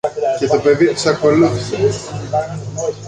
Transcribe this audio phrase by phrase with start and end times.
[0.39, 1.77] Και το παιδί τους ακολούθησε.